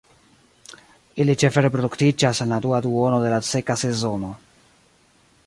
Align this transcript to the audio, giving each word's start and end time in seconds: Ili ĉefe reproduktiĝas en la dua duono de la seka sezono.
Ili 1.25 1.35
ĉefe 1.43 1.63
reproduktiĝas 1.65 2.41
en 2.47 2.55
la 2.55 2.59
dua 2.65 2.81
duono 2.87 3.21
de 3.27 3.31
la 3.35 3.41
seka 3.53 3.79
sezono. 3.85 4.35